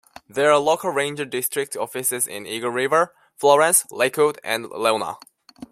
[0.27, 5.17] There are local ranger district offices in Eagle River, Florence, Lakewood, and Laona.